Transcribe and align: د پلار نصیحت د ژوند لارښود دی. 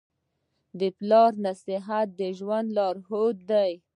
د 0.79 0.81
پلار 0.97 1.31
نصیحت 1.45 2.07
د 2.19 2.21
ژوند 2.37 2.67
لارښود 2.77 3.37
دی. 3.51 3.71